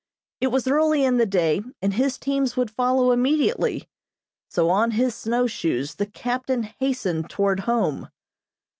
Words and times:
It 0.39 0.47
was 0.47 0.67
early 0.67 1.05
in 1.05 1.17
the 1.17 1.27
day, 1.27 1.61
and 1.79 1.93
his 1.93 2.17
teams 2.17 2.57
would 2.57 2.71
follow 2.71 3.11
immediately; 3.11 3.87
so 4.49 4.67
on 4.71 4.89
his 4.97 5.13
snowshoes 5.13 5.93
the 5.93 6.07
captain 6.07 6.63
hastened 6.63 7.29
toward 7.29 7.59
home. 7.59 8.09